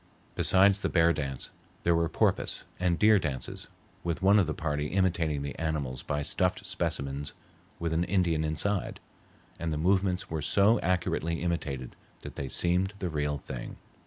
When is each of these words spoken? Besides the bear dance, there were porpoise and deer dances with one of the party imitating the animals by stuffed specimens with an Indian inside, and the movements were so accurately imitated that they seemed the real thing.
Besides 0.33 0.79
the 0.79 0.89
bear 0.89 1.13
dance, 1.13 1.51
there 1.83 1.93
were 1.93 2.09
porpoise 2.09 2.63
and 2.79 2.97
deer 2.97 3.19
dances 3.19 3.67
with 4.03 4.23
one 4.23 4.39
of 4.39 4.47
the 4.47 4.53
party 4.55 4.87
imitating 4.87 5.43
the 5.43 5.53
animals 5.59 6.01
by 6.01 6.23
stuffed 6.23 6.65
specimens 6.65 7.33
with 7.77 7.93
an 7.93 8.05
Indian 8.05 8.43
inside, 8.43 8.99
and 9.59 9.71
the 9.71 9.77
movements 9.77 10.27
were 10.27 10.41
so 10.41 10.79
accurately 10.79 11.43
imitated 11.43 11.95
that 12.23 12.35
they 12.35 12.47
seemed 12.47 12.95
the 12.97 13.09
real 13.09 13.37
thing. 13.37 13.75